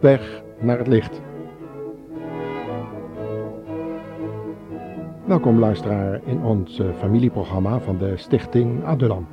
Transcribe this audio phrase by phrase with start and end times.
[0.00, 1.20] weg naar het licht.
[5.24, 9.26] Welkom luisteraar in ons familieprogramma van de Stichting Adulam.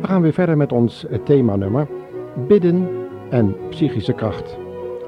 [0.00, 1.88] We gaan weer verder met ons themanummer
[2.48, 2.88] Bidden
[3.30, 4.56] en psychische kracht.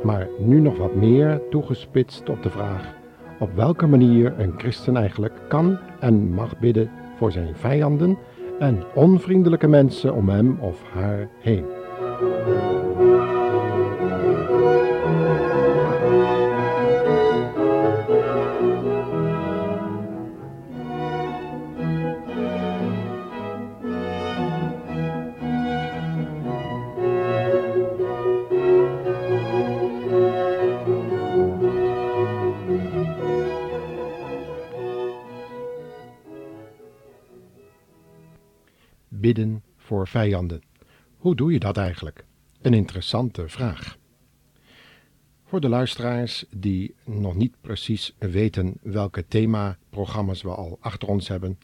[0.02, 3.02] Maar nu nog wat meer toegespitst op de vraag
[3.38, 8.18] op welke manier een christen eigenlijk kan en mag bidden voor zijn vijanden
[8.59, 11.65] en onvriendelijke mensen om hem of haar heen.
[39.24, 40.62] Bidden voor vijanden.
[41.16, 42.24] Hoe doe je dat eigenlijk?
[42.62, 43.98] Een interessante vraag.
[45.44, 51.58] Voor de luisteraars die nog niet precies weten welke themaprogramma's we al achter ons hebben,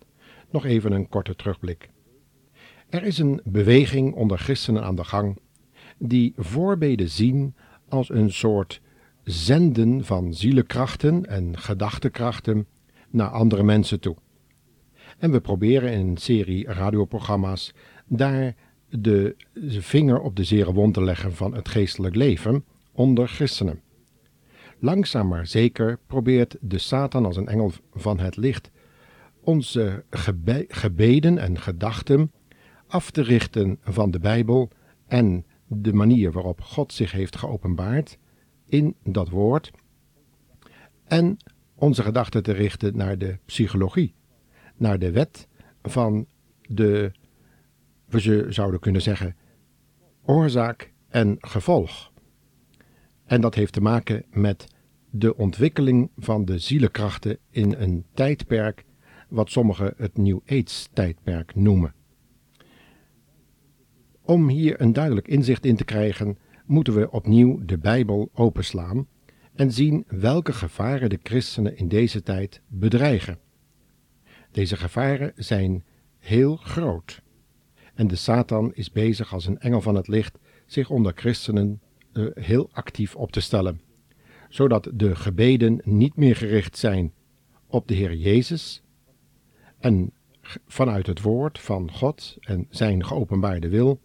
[0.50, 1.90] nog even een korte terugblik.
[2.88, 5.38] Er is een beweging onder christenen aan de gang
[5.98, 7.54] die voorbeden zien
[7.88, 8.80] als een soort
[9.24, 12.66] zenden van zielekrachten en gedachtekrachten
[13.10, 14.16] naar andere mensen toe.
[15.20, 17.72] En we proberen in een serie radioprogramma's
[18.06, 18.54] daar
[18.88, 19.36] de
[19.78, 23.80] vinger op de zere wond te leggen van het geestelijk leven onder christenen.
[24.78, 28.70] Langzaam maar zeker probeert de Satan als een engel van het licht
[29.40, 30.04] onze
[30.68, 32.32] gebeden en gedachten
[32.86, 34.68] af te richten van de Bijbel
[35.06, 38.18] en de manier waarop God zich heeft geopenbaard
[38.66, 39.70] in dat woord
[41.04, 41.36] en
[41.74, 44.14] onze gedachten te richten naar de psychologie
[44.80, 45.48] naar de wet
[45.82, 46.26] van
[46.60, 47.12] de,
[48.08, 49.36] we zouden kunnen zeggen,
[50.24, 52.12] oorzaak en gevolg.
[53.24, 54.66] En dat heeft te maken met
[55.10, 58.84] de ontwikkeling van de zielenkrachten in een tijdperk
[59.28, 61.94] wat sommigen het New Age tijdperk noemen.
[64.22, 69.06] Om hier een duidelijk inzicht in te krijgen, moeten we opnieuw de Bijbel openslaan
[69.54, 73.38] en zien welke gevaren de christenen in deze tijd bedreigen.
[74.50, 75.84] Deze gevaren zijn
[76.18, 77.22] heel groot.
[77.94, 81.80] En de Satan is bezig als een engel van het licht zich onder christenen
[82.12, 83.80] uh, heel actief op te stellen,
[84.48, 87.12] zodat de gebeden niet meer gericht zijn
[87.66, 88.82] op de Heer Jezus
[89.78, 90.12] en
[90.66, 94.00] vanuit het woord van God en zijn geopenbaarde wil,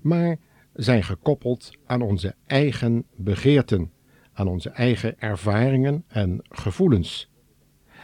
[0.00, 0.38] maar
[0.72, 3.92] zijn gekoppeld aan onze eigen begeerten,
[4.32, 7.30] aan onze eigen ervaringen en gevoelens.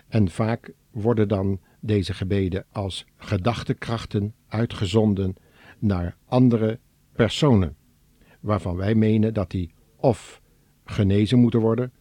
[0.08, 5.36] En vaak worden dan deze gebeden als gedachtekrachten uitgezonden
[5.78, 6.78] naar andere
[7.12, 7.76] personen,
[8.40, 10.42] waarvan wij menen dat die of
[10.84, 11.92] genezen moeten worden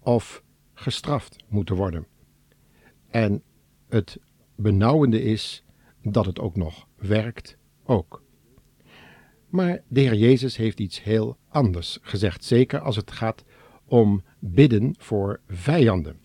[0.00, 0.42] of
[0.74, 2.06] gestraft moeten worden.
[3.10, 3.42] En
[3.88, 4.18] het
[4.54, 5.64] benauwende is
[6.02, 8.22] dat het ook nog werkt ook.
[9.48, 13.44] Maar de Heer Jezus heeft iets heel anders gezegd, zeker als het gaat
[13.84, 16.23] om bidden voor vijanden.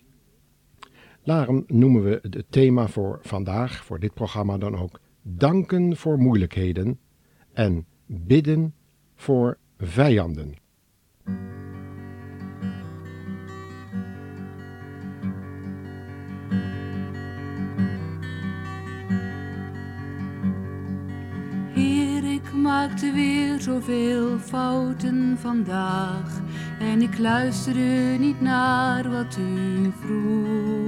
[1.30, 6.98] Daarom noemen we het thema voor vandaag, voor dit programma dan ook, danken voor moeilijkheden
[7.52, 8.74] en bidden
[9.16, 10.54] voor vijanden.
[22.34, 26.40] Ik maakte weer zoveel fouten vandaag
[26.78, 30.79] en ik luisterde niet naar wat u vroeg.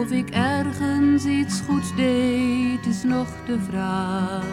[0.00, 4.44] Of ik ergens iets goeds deed, is nog de vraag.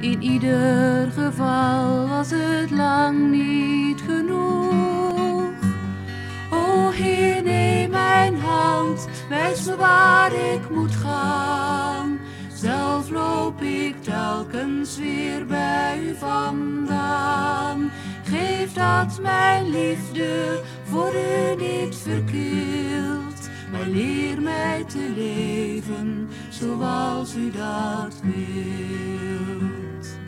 [0.00, 5.52] In ieder geval was het lang niet genoeg.
[6.50, 12.18] O Heer, neem mijn hand, wijs me waar ik moet gaan.
[12.54, 17.90] Zelf loop ik telkens weer bij u vandaan.
[18.24, 23.19] Geef dat mijn liefde voor u niet verkeerd,
[23.80, 30.18] maar leer mij te leven zoals u dat wilt.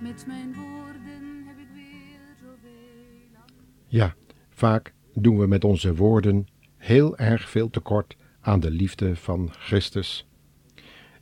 [0.00, 3.44] Met mijn woorden heb ik weer zoveel.
[3.86, 4.14] Ja,
[4.50, 6.46] vaak doen we met onze woorden
[6.76, 10.26] heel erg veel tekort aan de liefde van Christus.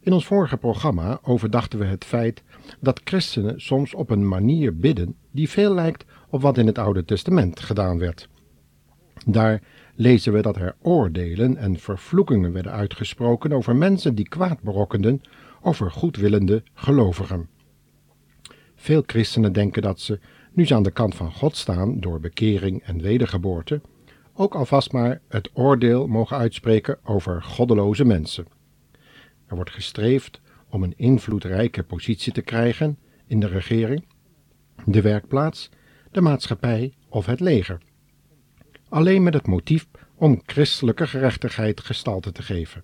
[0.00, 2.42] In ons vorige programma overdachten we het feit
[2.80, 7.04] dat christenen soms op een manier bidden die veel lijkt op wat in het Oude
[7.04, 8.28] Testament gedaan werd.
[9.26, 9.62] Daar
[9.94, 15.22] lezen we dat er oordelen en vervloekingen werden uitgesproken over mensen die kwaad berokkenden
[15.60, 17.48] over goedwillende gelovigen.
[18.74, 20.18] Veel christenen denken dat ze,
[20.52, 23.80] nu ze aan de kant van God staan door bekering en wedergeboorte,
[24.34, 28.46] ook alvast maar het oordeel mogen uitspreken over goddeloze mensen.
[29.46, 34.04] Er wordt gestreefd om een invloedrijke positie te krijgen in de regering,
[34.84, 35.70] de werkplaats,
[36.10, 37.78] de maatschappij of het leger.
[38.94, 42.82] Alleen met het motief om christelijke gerechtigheid gestalte te geven.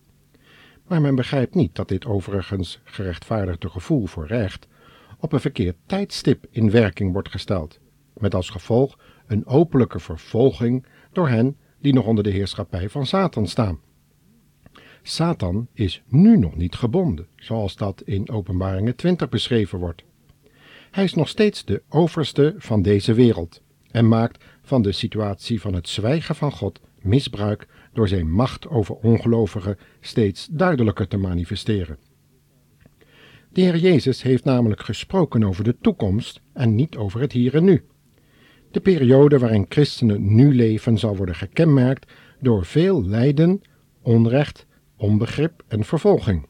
[0.87, 4.69] Maar men begrijpt niet dat dit overigens gerechtvaardigde gevoel voor recht
[5.19, 7.79] op een verkeerd tijdstip in werking wordt gesteld,
[8.17, 13.47] met als gevolg een openlijke vervolging door hen die nog onder de heerschappij van Satan
[13.47, 13.81] staan.
[15.03, 20.05] Satan is nu nog niet gebonden, zoals dat in Openbaringen 20 beschreven wordt.
[20.91, 25.75] Hij is nog steeds de overste van deze wereld en maakt van de situatie van
[25.75, 31.99] het zwijgen van God misbruik door zijn macht over ongelovigen steeds duidelijker te manifesteren.
[33.53, 37.65] De Heer Jezus heeft namelijk gesproken over de toekomst en niet over het hier en
[37.65, 37.85] nu.
[38.71, 43.61] De periode waarin christenen nu leven zal worden gekenmerkt door veel lijden,
[44.03, 44.67] onrecht,
[44.97, 46.47] onbegrip en vervolging.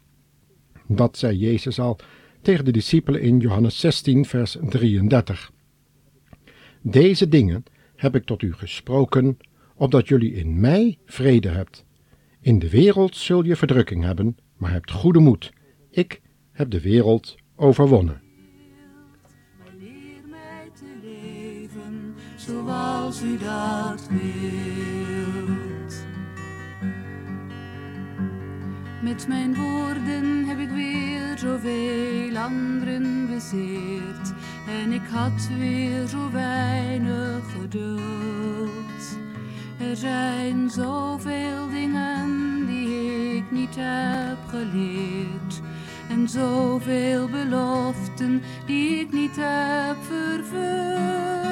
[0.87, 1.99] Dat zei Jezus al
[2.43, 5.53] tegen de discipelen in Johannes 16, vers 33.
[6.83, 7.65] Deze dingen
[7.97, 9.39] heb ik tot u gesproken,
[9.75, 11.85] opdat jullie in mij vrede hebt.
[12.41, 15.53] In de wereld zul je verdrukking hebben, maar hebt goede moed.
[15.91, 16.21] Ik
[16.53, 18.23] heb de wereld overwonnen.
[19.79, 26.05] Leer mij te leven zoals u dat wilt.
[29.03, 34.33] Met mijn woorden heb ik weer zoveel anderen bezeerd.
[34.79, 39.19] En ik had weer zo weinig geduld.
[39.79, 45.61] Er zijn zoveel dingen die ik niet heb geleerd.
[46.09, 51.51] En zoveel beloften die ik niet heb vervuld.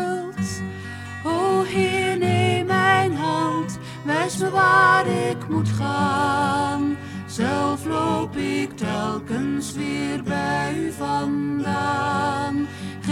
[1.24, 6.96] O Heer, neem mijn hand, wijs me waar ik moet gaan.
[7.26, 12.66] Zelf loop ik telkens weer bij u vandaan.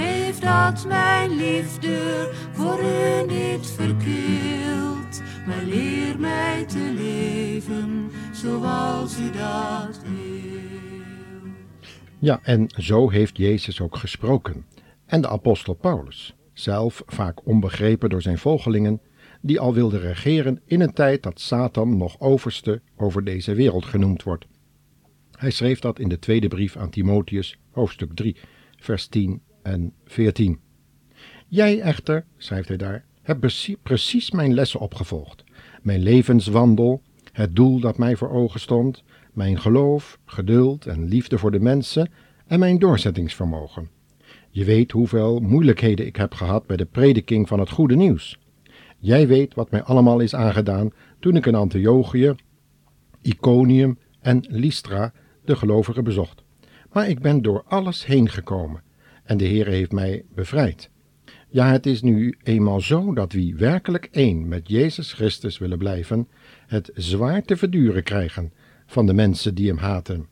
[0.07, 5.23] Geef dat mijn liefde voor u niet verkeelt.
[5.47, 11.55] Maar leer mij te leven zoals u dat wilt.
[12.19, 14.67] Ja, en zo heeft Jezus ook gesproken.
[15.07, 19.01] En de apostel Paulus, zelf vaak onbegrepen door zijn volgelingen,
[19.41, 24.23] die al wilde regeren in een tijd dat Satan nog overste over deze wereld genoemd
[24.23, 24.47] wordt.
[25.31, 28.37] Hij schreef dat in de tweede brief aan Timotheus, hoofdstuk 3,
[28.77, 30.59] vers 10 en 14.
[31.49, 33.41] Jij echter, schrijft hij daar, hebt
[33.83, 35.45] precies, mijn lessen opgevolgd,
[35.83, 37.03] mijn levenswandel,
[37.33, 39.03] het doel dat mij voor ogen stond,
[39.33, 42.11] mijn geloof, geduld en liefde voor de mensen
[42.47, 43.89] en mijn doorzettingsvermogen.
[44.51, 48.39] Je weet hoeveel moeilijkheden ik heb gehad bij de prediking van het goede nieuws.
[48.99, 52.35] Jij weet wat mij allemaal is aangedaan toen ik in Antiochië,
[53.23, 55.13] Iconium en Lystra
[55.45, 56.43] de gelovigen bezocht.
[56.93, 58.85] Maar ik ben door alles heen gekomen
[59.27, 60.91] en de Heer heeft mij bevrijd.
[61.49, 66.29] Ja, het is nu eenmaal zo dat wie werkelijk één met Jezus Christus willen blijven,
[66.67, 68.53] het zwaar te verduren krijgen
[68.87, 70.27] van de mensen die hem haten.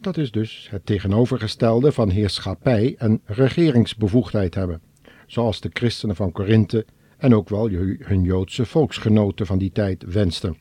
[0.00, 4.80] Dat is dus het tegenovergestelde van heerschappij en regeringsbevoegdheid hebben,
[5.26, 10.56] zoals de christenen van Korinthe en ook wel hun Joodse volksgenoten van die tijd wensten.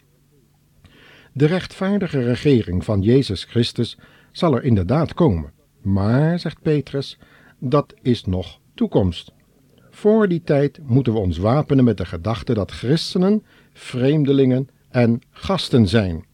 [1.34, 3.98] De rechtvaardige regering van Jezus Christus
[4.32, 5.52] zal er inderdaad komen,
[5.82, 7.18] maar, zegt Petrus,
[7.60, 9.32] dat is nog toekomst.
[9.90, 15.88] Voor die tijd moeten we ons wapenen met de gedachte dat christenen, vreemdelingen en gasten
[15.88, 16.26] zijn.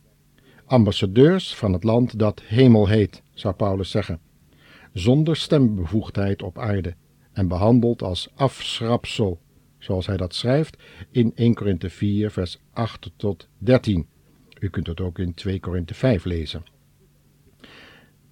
[0.66, 4.20] Ambassadeurs van het land dat hemel heet, zou Paulus zeggen,
[4.94, 6.96] zonder stembevoegdheid op aarde
[7.34, 9.40] en behandeld als afschrapsel,
[9.78, 10.78] zoals hij dat schrijft
[11.12, 14.08] in 1 Korinthe 4, vers 8 tot 13.
[14.60, 16.64] U kunt het ook in 2 Korinthe 5 lezen.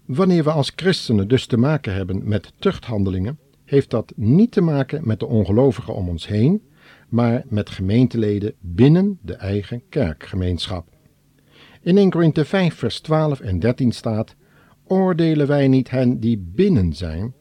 [0.05, 5.07] Wanneer we als christenen dus te maken hebben met tuchthandelingen, heeft dat niet te maken
[5.07, 6.61] met de ongelovigen om ons heen,
[7.09, 10.87] maar met gemeenteleden binnen de eigen kerkgemeenschap.
[11.81, 14.35] In 1 Korinthe 5 vers 12 en 13 staat,
[14.87, 17.33] oordelen wij niet hen die binnen zijn,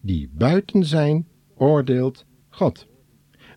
[0.00, 2.86] die buiten zijn, oordeelt God.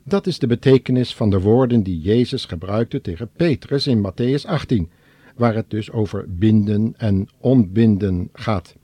[0.04, 4.89] Dat is de betekenis van de woorden die Jezus gebruikte tegen Petrus in Matthäus 18,
[5.39, 8.75] waar het dus over binden en ontbinden gaat.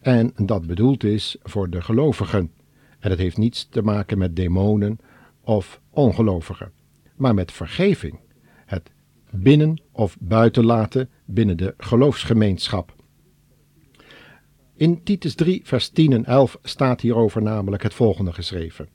[0.00, 2.50] En dat bedoeld is voor de gelovigen.
[2.98, 4.98] En het heeft niets te maken met demonen
[5.40, 6.72] of ongelovigen,
[7.16, 8.20] maar met vergeving,
[8.66, 8.90] het
[9.30, 12.94] binnen of buiten laten binnen de geloofsgemeenschap.
[14.76, 18.88] In Titus 3, vers 10 en 11 staat hierover namelijk het volgende geschreven.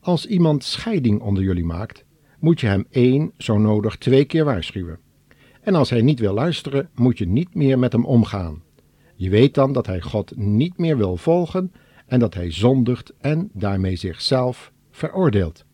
[0.00, 2.04] Als iemand scheiding onder jullie maakt,
[2.38, 4.98] moet je hem één, zo nodig twee keer waarschuwen.
[5.66, 8.62] En als hij niet wil luisteren, moet je niet meer met hem omgaan.
[9.14, 11.72] Je weet dan dat hij God niet meer wil volgen
[12.06, 15.64] en dat hij zondigt en daarmee zichzelf veroordeelt.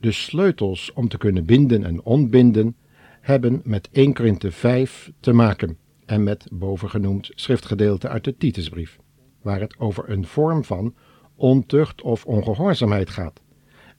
[0.00, 2.76] De sleutels om te kunnen binden en ontbinden
[3.20, 8.98] hebben met 1 Korinthe 5 te maken en met bovengenoemd schriftgedeelte uit de Titusbrief,
[9.42, 10.94] waar het over een vorm van
[11.36, 13.40] ontucht of ongehoorzaamheid gaat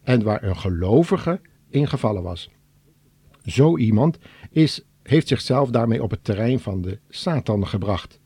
[0.03, 2.49] en waar een gelovige in gevallen was.
[3.51, 4.17] Zo iemand
[4.49, 8.21] is, heeft zichzelf daarmee op het terrein van de Satan gebracht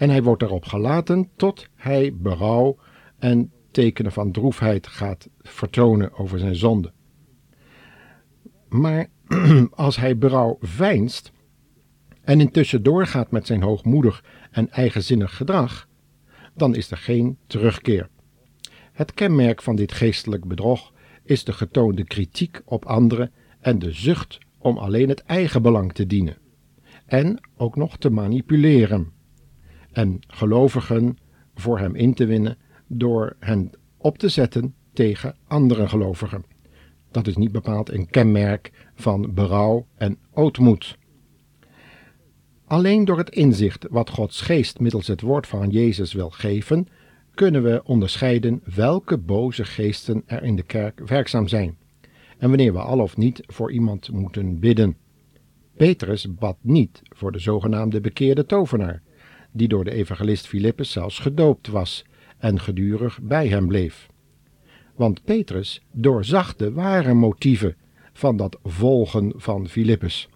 [0.00, 2.78] en hij wordt erop gelaten tot hij berouw
[3.18, 6.92] en tekenen van droefheid gaat vertonen over zijn zonde.
[8.68, 9.06] Maar
[9.70, 11.32] als hij berouw veinst
[12.22, 15.88] en intussen doorgaat met zijn hoogmoedig en eigenzinnig gedrag,
[16.54, 18.08] dan is er geen terugkeer.
[18.92, 24.38] Het kenmerk van dit geestelijk bedrog is de getoonde kritiek op anderen en de zucht
[24.60, 26.36] om alleen het eigen belang te dienen.
[27.06, 29.12] En ook nog te manipuleren.
[29.92, 31.16] En gelovigen
[31.54, 36.44] voor hem in te winnen door hen op te zetten tegen andere gelovigen.
[37.10, 40.98] Dat is niet bepaald een kenmerk van berouw en ootmoed.
[42.64, 46.88] Alleen door het inzicht wat Gods geest middels het woord van Jezus wil geven,
[47.34, 51.78] kunnen we onderscheiden welke boze geesten er in de kerk werkzaam zijn
[52.40, 54.96] en wanneer we al of niet voor iemand moeten bidden.
[55.76, 59.02] Petrus bad niet voor de zogenaamde bekeerde tovenaar,
[59.52, 62.04] die door de evangelist Filippus zelfs gedoopt was
[62.38, 64.08] en gedurig bij hem bleef.
[64.94, 67.76] Want Petrus doorzag de ware motieven
[68.12, 70.28] van dat volgen van Filippus.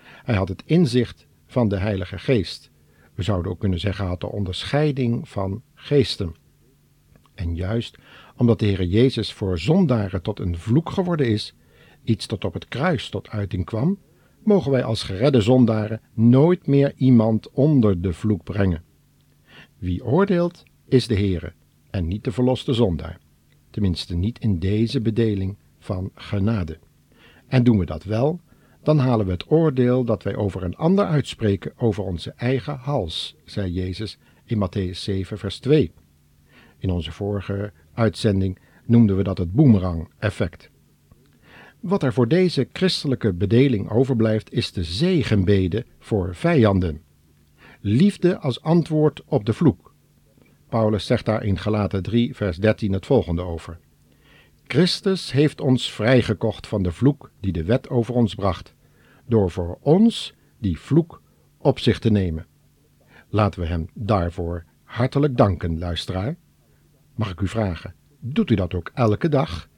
[0.00, 2.70] Hij had het inzicht van de Heilige Geest.
[3.14, 6.34] We zouden ook kunnen zeggen, had de onderscheiding van geesten.
[7.34, 7.98] En juist
[8.42, 11.54] omdat de Heer Jezus voor zondaren tot een vloek geworden is,
[12.04, 13.98] iets dat op het kruis tot uiting kwam,
[14.44, 18.82] mogen wij als geredde zondaren nooit meer iemand onder de vloek brengen.
[19.78, 21.52] Wie oordeelt, is de Heere
[21.90, 23.18] en niet de verloste zondaar.
[23.70, 26.78] Tenminste niet in deze bedeling van genade.
[27.46, 28.40] En doen we dat wel,
[28.82, 33.36] dan halen we het oordeel dat wij over een ander uitspreken over onze eigen hals,
[33.44, 35.92] zei Jezus in Matthäus 7, vers 2.
[36.82, 40.70] In onze vorige uitzending noemden we dat het boemerang-effect.
[41.80, 47.02] Wat er voor deze christelijke bedeling overblijft, is de zegenbede voor vijanden.
[47.80, 49.94] Liefde als antwoord op de vloek.
[50.68, 53.78] Paulus zegt daar in Galaten 3, vers 13 het volgende over.
[54.66, 58.74] Christus heeft ons vrijgekocht van de vloek die de wet over ons bracht,
[59.26, 61.22] door voor ons die vloek
[61.58, 62.46] op zich te nemen.
[63.28, 66.36] Laten we hem daarvoor hartelijk danken, luisteraar.
[67.14, 69.68] Mag ik u vragen, doet u dat ook elke dag?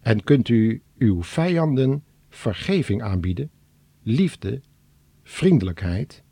[0.00, 3.50] En kunt u uw vijanden vergeving aanbieden,
[4.02, 4.60] liefde,
[5.22, 6.22] vriendelijkheid?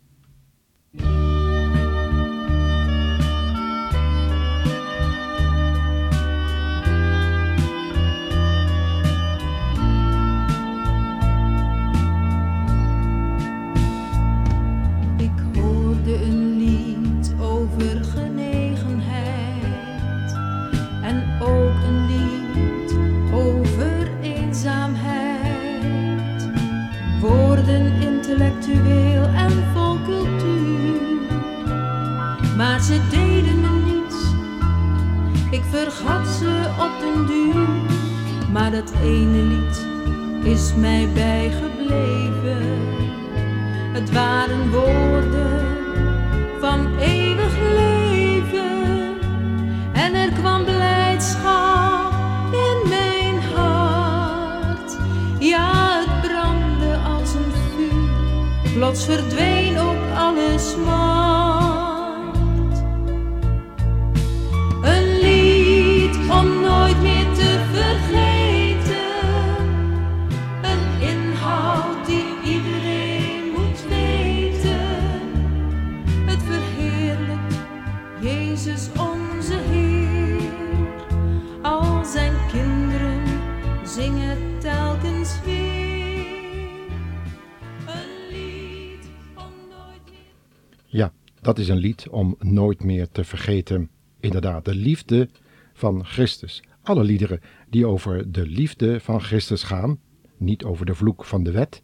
[38.71, 39.85] Dat ene lied
[40.43, 42.79] is mij bijgebleven.
[43.93, 45.77] Het waren woorden
[46.59, 49.17] van eeuwig leven
[49.93, 52.13] en er kwam blijdschap
[52.53, 54.97] in mijn hart.
[55.39, 61.70] Ja, het brandde als een vuur, plots verdween ook alles maar.
[91.41, 93.89] Dat is een lied om nooit meer te vergeten.
[94.19, 95.29] Inderdaad, de liefde
[95.73, 96.63] van Christus.
[96.81, 99.99] Alle liederen die over de liefde van Christus gaan,
[100.37, 101.81] niet over de vloek van de wet,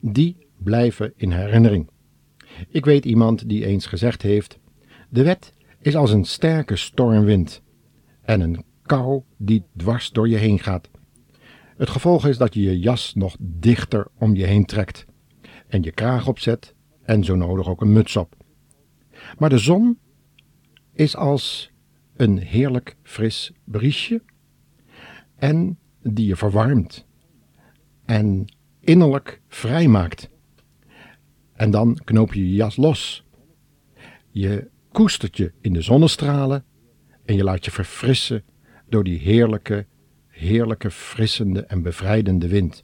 [0.00, 1.90] die blijven in herinnering.
[2.68, 4.58] Ik weet iemand die eens gezegd heeft:
[5.08, 7.62] De wet is als een sterke stormwind
[8.22, 10.88] en een kou die dwars door je heen gaat.
[11.76, 15.04] Het gevolg is dat je je jas nog dichter om je heen trekt
[15.68, 16.74] en je kraag opzet
[17.08, 18.36] en zo nodig ook een muts op.
[19.38, 19.98] Maar de zon
[20.92, 21.70] is als
[22.16, 24.22] een heerlijk fris briesje
[25.36, 27.06] en die je verwarmt
[28.04, 28.44] en
[28.80, 30.30] innerlijk vrijmaakt.
[31.52, 33.24] En dan knoop je je jas los.
[34.30, 36.64] Je koestert je in de zonnestralen
[37.24, 38.44] en je laat je verfrissen
[38.88, 39.86] door die heerlijke,
[40.26, 42.82] heerlijke, frissende en bevrijdende wind.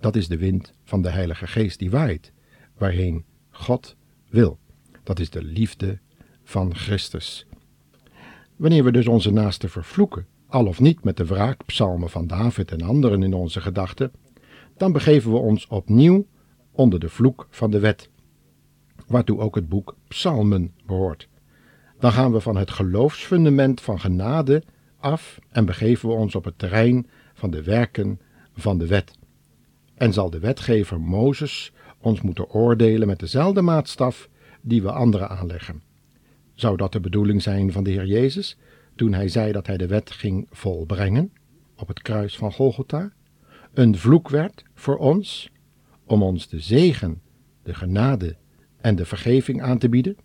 [0.00, 2.32] Dat is de wind van de Heilige Geest die waait,
[2.76, 3.96] waarheen God
[4.28, 4.58] wil.
[5.02, 5.98] Dat is de liefde
[6.44, 7.46] van Christus.
[8.56, 12.82] Wanneer we dus onze naasten vervloeken, al of niet met de wraakpsalmen van David en
[12.82, 14.12] anderen in onze gedachten,
[14.76, 16.26] dan begeven we ons opnieuw
[16.72, 18.10] onder de vloek van de wet,
[19.06, 21.28] waartoe ook het boek Psalmen behoort.
[21.98, 24.62] Dan gaan we van het geloofsfundament van genade
[24.98, 28.20] af en begeven we ons op het terrein van de werken
[28.56, 29.18] van de wet.
[29.94, 34.28] En zal de wetgever Mozes ons moeten oordelen met dezelfde maatstaf
[34.60, 35.82] die we anderen aanleggen.
[36.54, 38.56] Zou dat de bedoeling zijn van de Heer Jezus
[38.94, 41.32] toen hij zei dat hij de wet ging volbrengen
[41.76, 43.12] op het kruis van Golgotha?
[43.74, 45.50] Een vloek werd voor ons
[46.04, 47.20] om ons de zegen,
[47.62, 48.36] de genade
[48.80, 50.16] en de vergeving aan te bieden?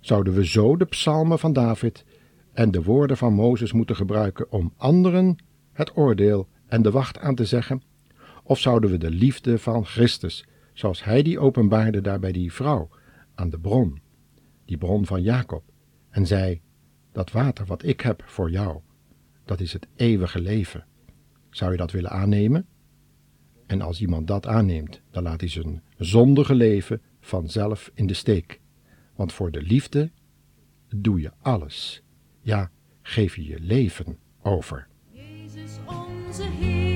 [0.00, 2.04] Zouden we zo de psalmen van David
[2.52, 5.36] en de woorden van Mozes moeten gebruiken om anderen
[5.72, 7.82] het oordeel en de wacht aan te zeggen?
[8.42, 12.88] Of zouden we de liefde van Christus, zoals hij die openbaarde daar bij die vrouw
[13.34, 14.00] aan de bron,
[14.64, 15.64] die bron van Jacob,
[16.10, 16.60] en zei:
[17.12, 18.80] Dat water wat ik heb voor jou,
[19.44, 20.84] dat is het eeuwige leven.
[21.50, 22.66] Zou je dat willen aannemen?
[23.66, 28.60] En als iemand dat aanneemt, dan laat hij zijn zondige leven vanzelf in de steek.
[29.14, 30.10] Want voor de liefde
[30.88, 32.02] doe je alles.
[32.40, 32.70] Ja,
[33.02, 34.88] geef je je leven over.
[35.10, 36.91] Jezus onze Heer.